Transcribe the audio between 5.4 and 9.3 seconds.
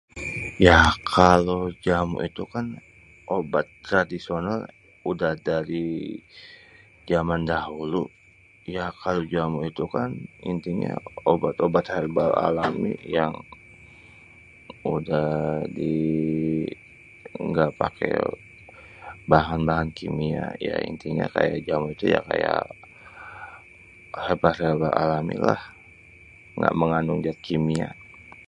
dari jaman dahulu. Ya kalo